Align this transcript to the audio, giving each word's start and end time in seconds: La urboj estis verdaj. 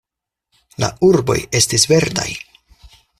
La 0.83 0.89
urboj 1.09 1.37
estis 1.61 1.85
verdaj. 1.95 2.29